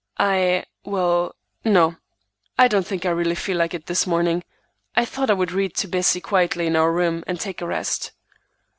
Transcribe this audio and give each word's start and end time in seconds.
"I—well, 0.17 1.35
no, 1.63 1.95
I 2.57 2.67
don't 2.67 2.87
think 2.87 3.05
I 3.05 3.11
really 3.11 3.35
feel 3.35 3.57
like 3.57 3.75
it 3.75 3.85
this 3.85 4.07
morning. 4.07 4.43
I 4.95 5.05
thought 5.05 5.29
I 5.29 5.33
would 5.35 5.51
read 5.51 5.75
to 5.75 5.87
Bessie 5.87 6.19
quietly 6.21 6.65
in 6.65 6.75
our 6.75 6.91
room, 6.91 7.23
and 7.27 7.39
take 7.39 7.61
a 7.61 7.67
rest." 7.67 8.11